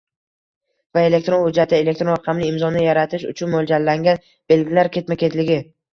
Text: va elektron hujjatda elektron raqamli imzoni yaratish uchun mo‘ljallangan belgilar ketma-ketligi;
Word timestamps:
va 0.97 1.01
elektron 1.09 1.43
hujjatda 1.49 1.77
elektron 1.83 2.09
raqamli 2.13 2.49
imzoni 2.53 2.81
yaratish 2.87 3.27
uchun 3.35 3.53
mo‘ljallangan 3.57 4.25
belgilar 4.55 4.91
ketma-ketligi; 4.97 5.61